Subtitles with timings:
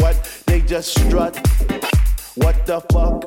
[0.00, 0.42] what.
[0.46, 1.36] They just strut.
[2.36, 3.24] What the fuck?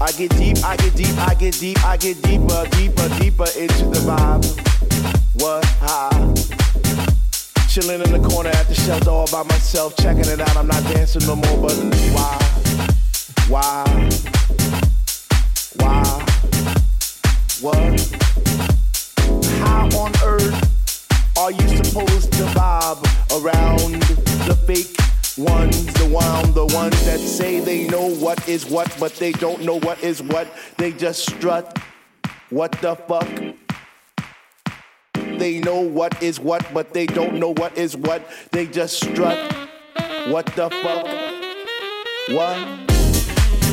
[0.00, 3.84] I get deep, I get deep, I get deep, I get deeper, deeper, deeper into
[3.86, 4.67] the vibe.
[5.38, 5.64] What?
[5.82, 6.10] Ah.
[7.68, 10.56] Chilling in the corner at the shelter all by myself, checking it out.
[10.56, 11.74] I'm not dancing no more, but
[12.12, 12.38] why?
[13.48, 14.10] Why?
[15.76, 16.02] Why?
[17.60, 18.18] What?
[19.60, 23.02] How on earth are you supposed to vibe
[23.40, 24.02] around
[24.48, 24.96] the fake
[25.38, 29.62] ones, the one, the ones that say they know what is what, but they don't
[29.62, 30.48] know what is what.
[30.78, 31.78] They just strut.
[32.50, 33.28] What the fuck?
[35.38, 38.28] They know what is what, but they don't know what is what.
[38.50, 39.38] They just strut.
[40.26, 41.06] What the fuck?
[42.34, 42.56] What?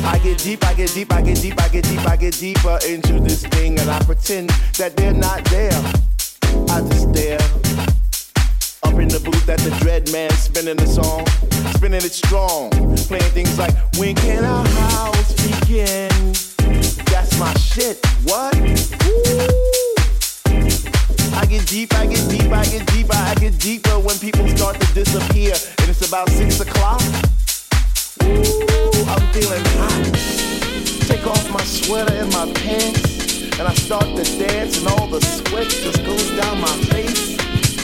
[0.06, 2.78] I get deep, I get deep, I get deep, I get deep, I get deeper
[2.86, 5.72] into this thing, and I pretend that they're not there.
[6.70, 7.40] I just stare.
[8.84, 11.26] Up in the booth at the dread man spinning the song,
[11.74, 12.70] spinning it strong,
[13.08, 16.10] playing things like When can our house begin?
[17.06, 17.98] That's my shit.
[18.24, 18.54] What?
[18.54, 19.95] Woo!
[21.36, 24.80] I get deep, I get deep, I get deeper, I get deeper when people start
[24.80, 27.02] to disappear, and it's about six o'clock.
[28.22, 30.14] Ooh, I'm feeling hot.
[31.06, 35.20] Take off my sweater and my pants, and I start to dance, and all the
[35.20, 37.36] sweat just goes down my face.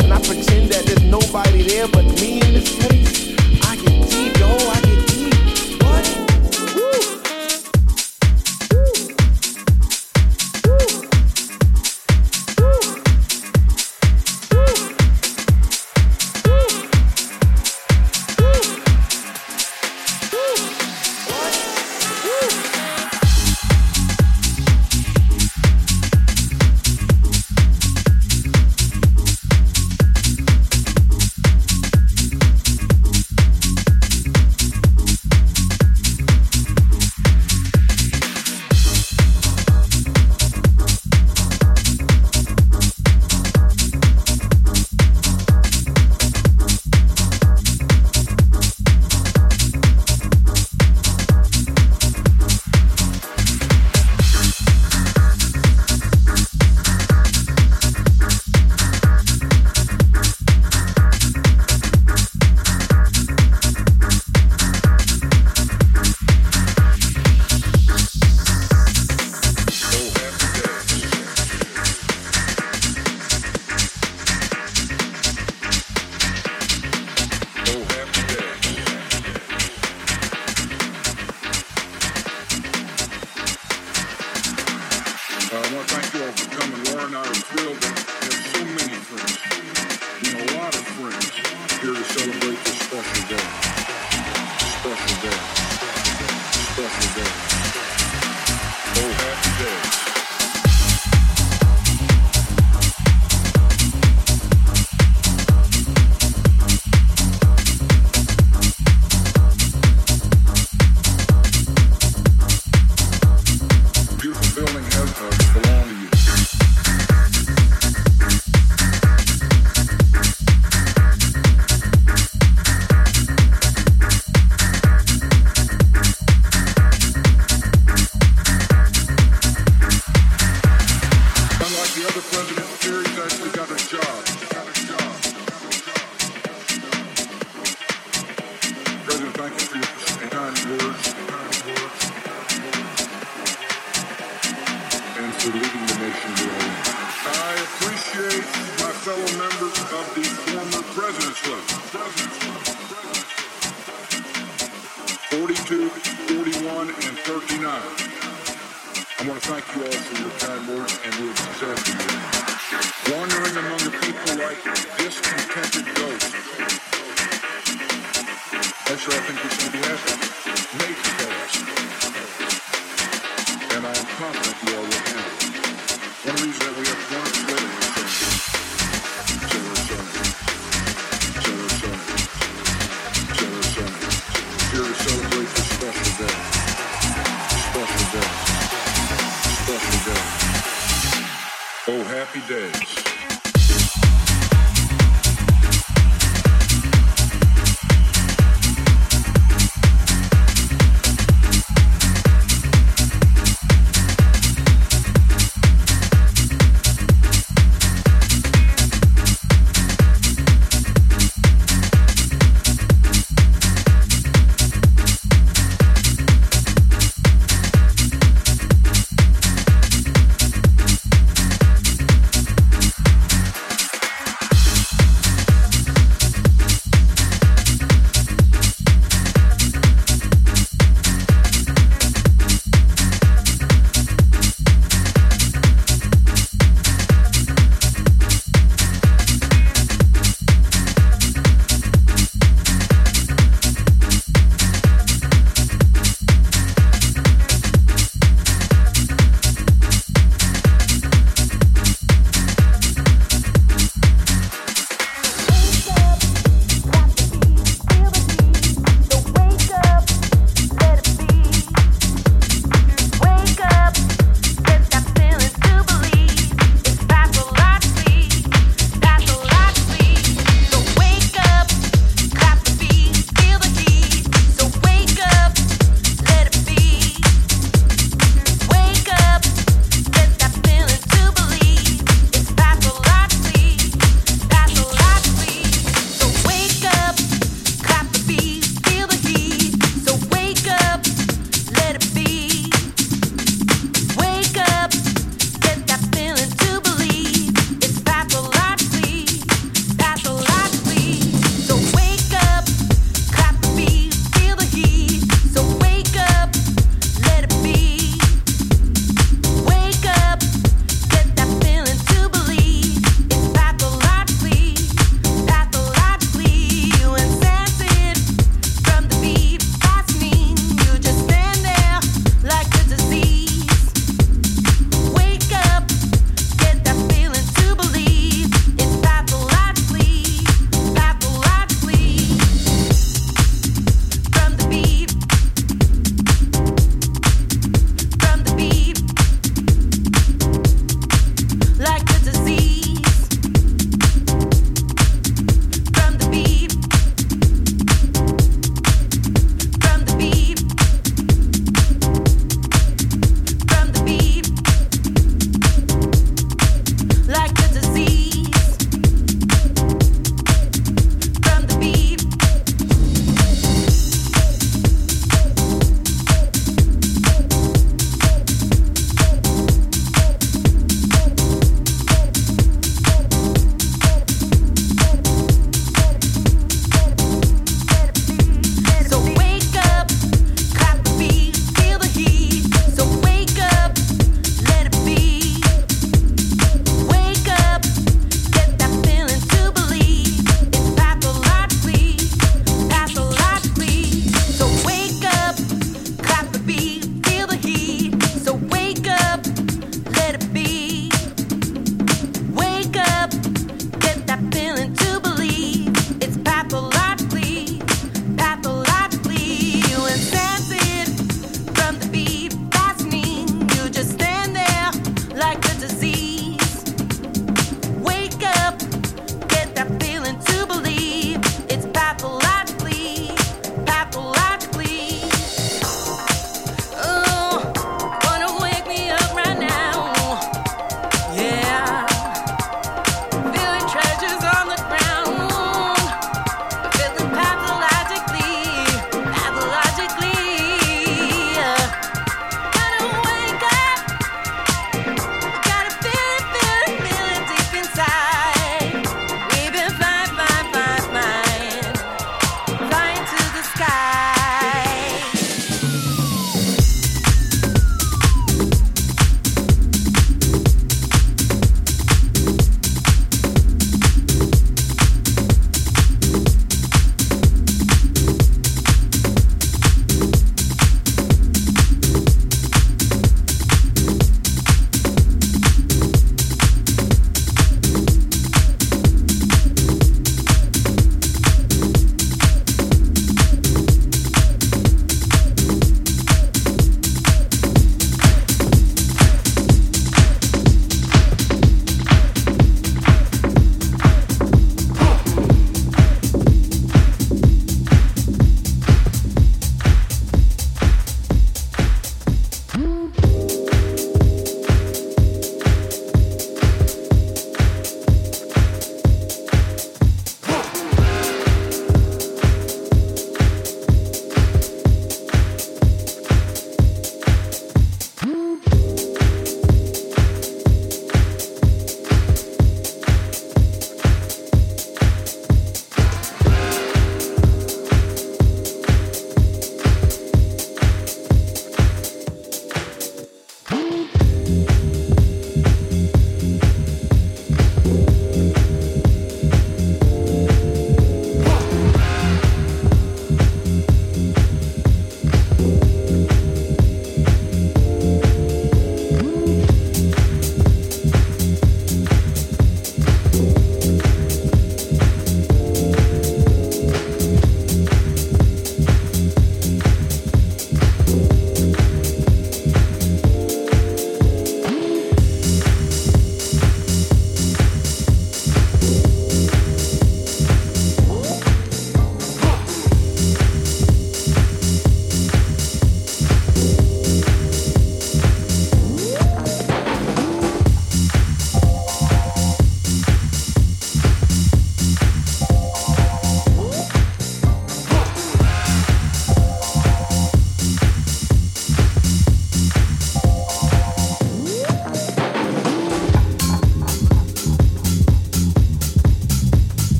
[0.00, 3.34] And I pretend that there's nobody there but me in this place.
[3.64, 4.77] I get deep, yo, I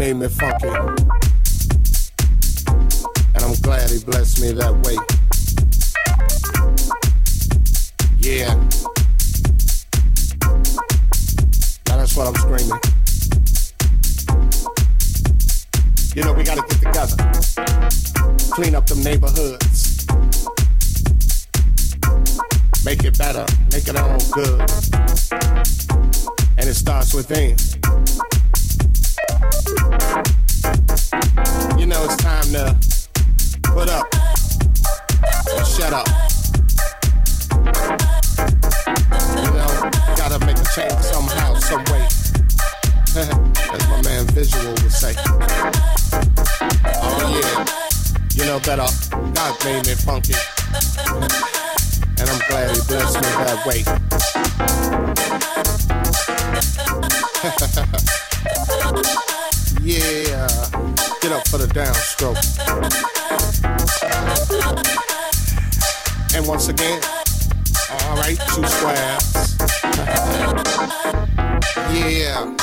[0.00, 0.66] made me funky.
[3.34, 4.96] And I'm glad he blessed me that way.
[8.18, 8.54] Yeah.
[11.86, 12.80] Now that's what I'm screaming.
[16.16, 17.16] You know, we gotta get together.
[18.52, 20.06] Clean up them neighborhoods.
[22.86, 23.44] Make it better.
[23.70, 24.60] Make it all good.
[26.56, 27.54] And it starts within.
[32.50, 32.76] Time to
[33.62, 34.06] put up
[35.54, 36.06] or shut up.
[39.36, 42.06] You know, gotta make a change somehow, some way.
[43.16, 45.14] As my man Visual would say.
[47.02, 47.64] Oh yeah,
[48.34, 48.90] you know uh,
[49.34, 50.34] God made me funky,
[52.18, 53.84] and I'm glad He blessed me that way.
[59.82, 60.49] yeah,
[61.50, 62.36] for the downstroke.
[66.36, 67.02] And once again,
[67.90, 69.58] all right, two squares.
[71.92, 72.56] yeah.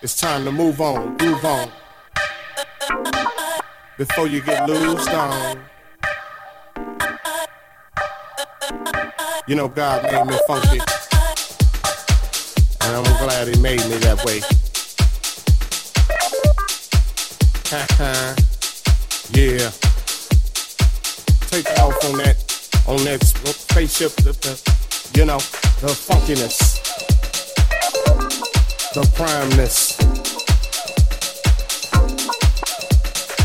[0.00, 1.72] It's time to move on, move on.
[3.98, 5.58] Before you get loosed on.
[9.48, 10.99] You know God made me funky.
[12.90, 14.40] And I'm glad he made me that way.
[19.30, 19.70] yeah.
[21.50, 22.36] Take off on that,
[22.88, 25.38] on that spaceship, the, the, you know,
[25.80, 26.80] the funkiness
[28.92, 29.96] the primeness.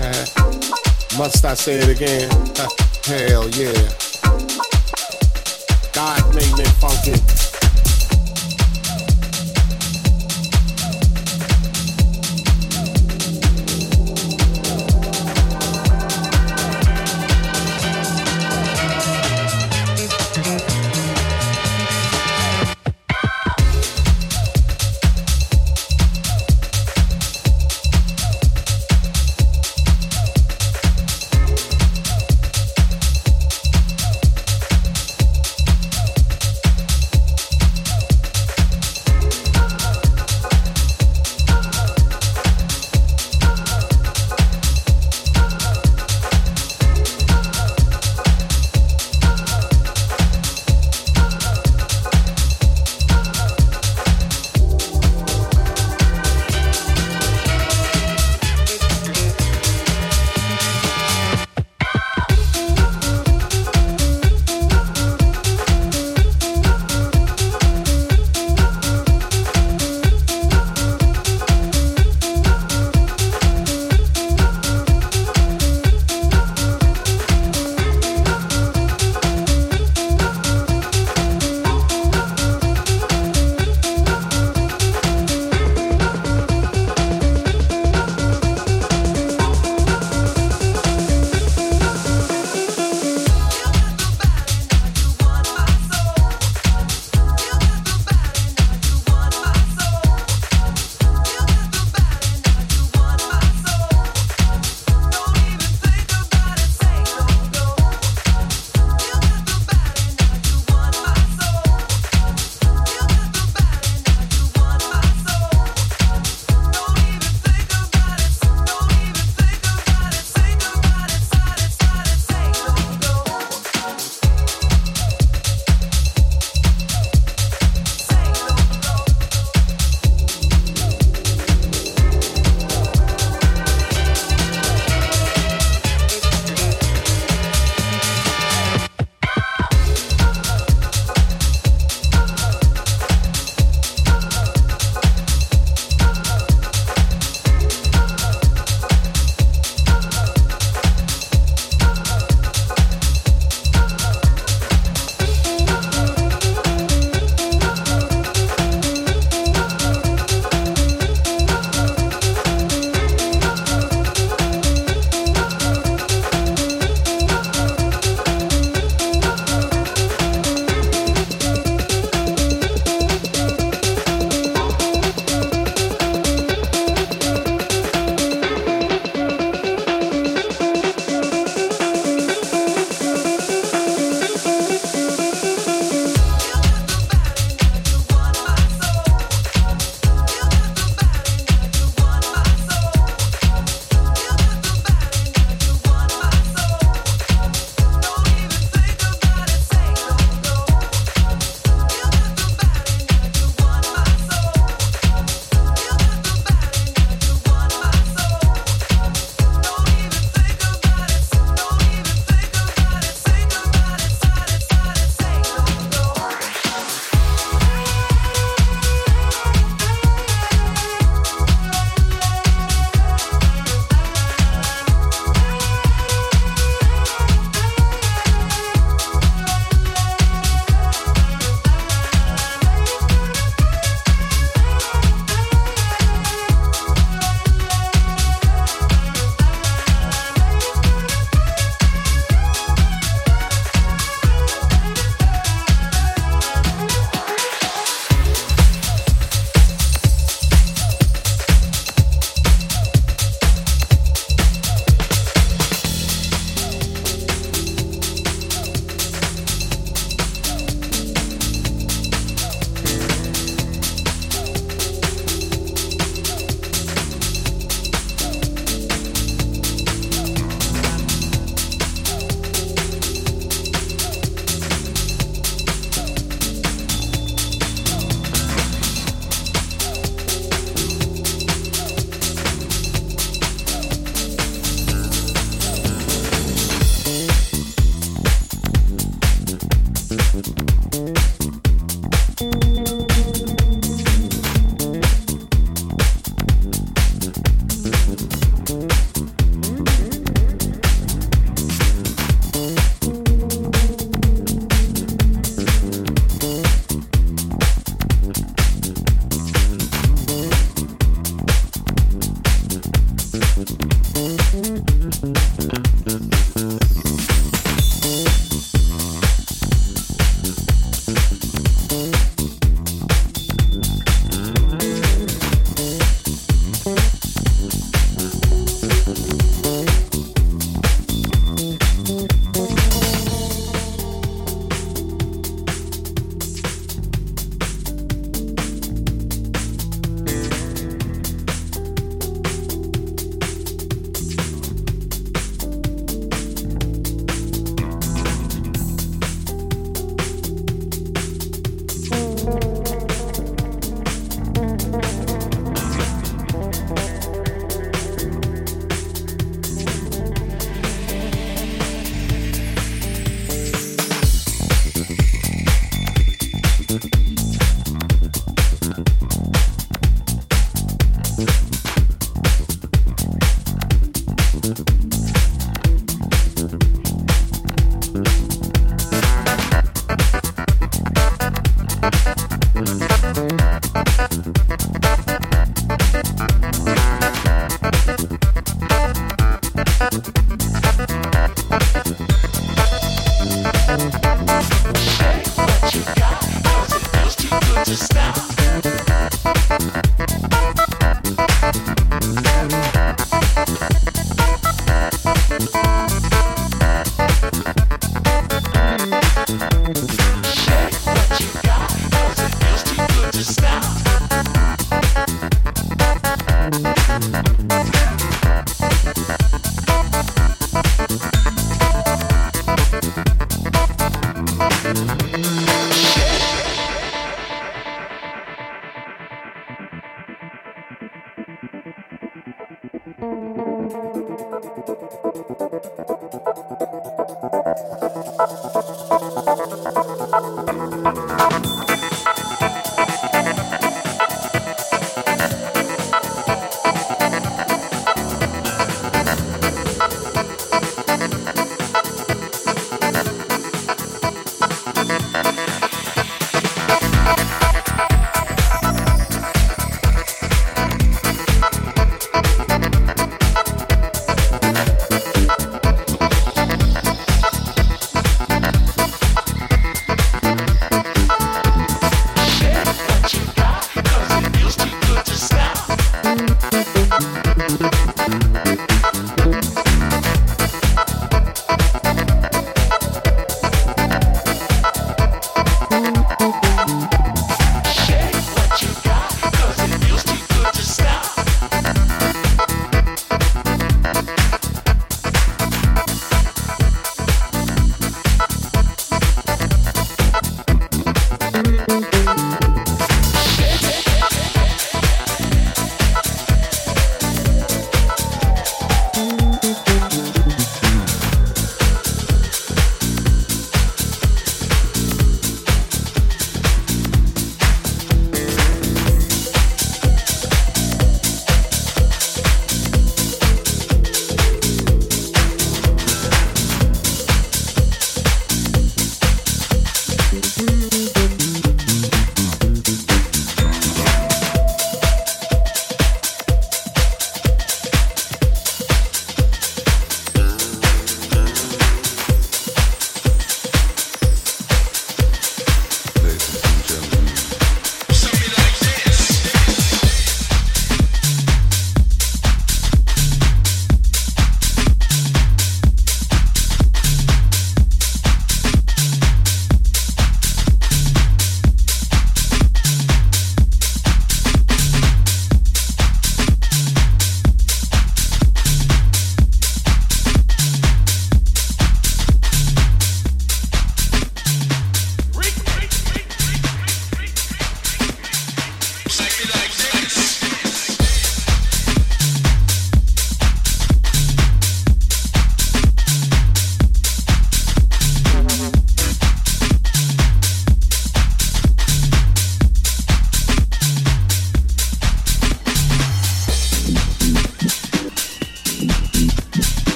[1.18, 2.28] Must I say it again?
[3.06, 3.88] Hell yeah.
[5.94, 7.39] God made me funky.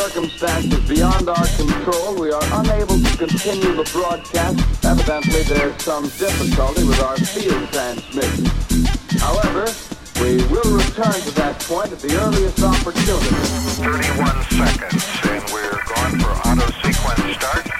[0.00, 4.56] circumstances beyond our control, we are unable to continue the broadcast.
[4.82, 8.46] Evidently, there's some difficulty with our field transmission.
[9.20, 9.68] However,
[10.22, 13.28] we will return to that point at the earliest opportunity.
[13.84, 17.79] 31 seconds, and we're going for auto sequence start.